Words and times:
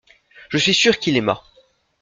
Je 0.49 0.57
suis 0.57 0.73
sûr 0.73 0.97
qu’il 0.97 1.15
aima. 1.15 1.43